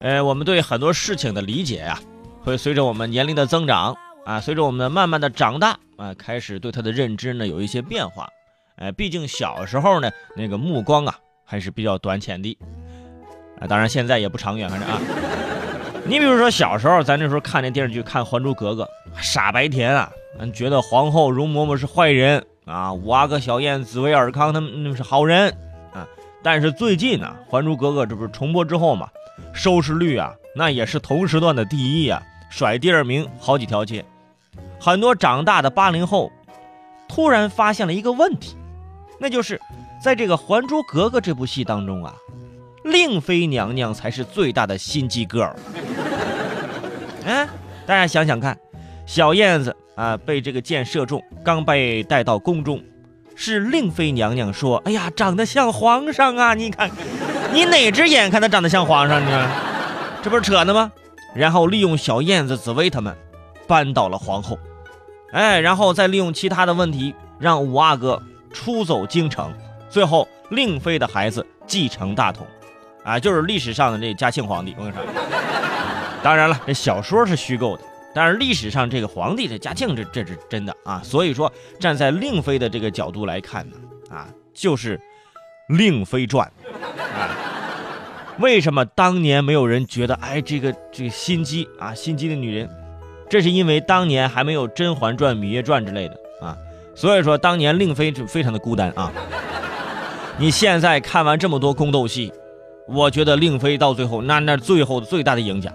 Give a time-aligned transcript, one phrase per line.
[0.00, 1.98] 呃，我们对很多事情的理解呀，
[2.44, 8.28] 会随着我们年龄的增长啊，随着我们慢慢的长大啊，开始对他的认知呢有一些变化。
[8.76, 12.56] 哎，毕竟小时候呢，那个目光啊还是比较短浅的
[13.60, 15.00] 啊，当然现在也不长远，反正啊。
[16.04, 18.84] 你比如说小时候，咱那时候看那电视剧，看《还珠格格》，
[19.20, 20.08] 傻白甜啊，
[20.54, 25.50] 觉得皇后容嬷嬷是坏人啊，五阿哥小燕、紫薇尔康他们那是好人
[25.92, 26.06] 啊。
[26.40, 29.08] 但是最近呢，《还珠格格》这不是重播之后嘛？
[29.52, 34.04] 收视率啊，那也是同时段的第一啊，甩第二名好几条街。
[34.80, 36.30] 很多长大的八零后
[37.08, 38.56] 突然发现了一个问题，
[39.18, 39.60] 那就是
[40.02, 42.14] 在这个《还珠格格》这部戏当中啊，
[42.84, 45.52] 令妃娘娘才是最大的心机 girl。
[47.26, 47.48] 哎，
[47.84, 48.56] 大家想想看，
[49.04, 52.80] 小燕子啊被这个箭射中，刚被带到宫中，
[53.34, 56.90] 是令妃娘娘说：“哎呀，长得像皇上啊，你看。”
[57.52, 59.50] 你哪只眼看他长得像皇上呢？
[60.22, 60.92] 这不是扯呢吗？
[61.34, 63.16] 然后利用小燕子、紫薇他们，
[63.66, 64.58] 扳倒了皇后，
[65.32, 68.20] 哎，然后再利用其他的问题，让五阿哥
[68.52, 69.52] 出走京城，
[69.88, 72.46] 最后令妃的孩子继承大统，
[73.04, 74.74] 啊，就是历史上的这嘉庆皇帝。
[74.78, 75.02] 我跟你说，
[76.22, 77.82] 当然了，这小说是虚构的，
[78.14, 81.00] 但是历史上这个皇帝这嘉庆这这是真的啊。
[81.04, 83.76] 所以说，站在令妃的这个角度来看呢，
[84.10, 84.98] 啊，就是
[85.76, 86.50] 《令妃传》。
[88.38, 92.70] 为什么当年没有人觉得，哎，这个这个心机啊，心机的女人，
[93.28, 96.56] 这是因为当年还没有《甄嬛传》《芈月传》之类的啊，
[96.94, 99.12] 所以说当年令妃就非常的孤单啊。
[100.38, 102.32] 你现在看完这么多宫斗戏，
[102.86, 105.72] 我觉得令妃到最后那那最后最大的赢家。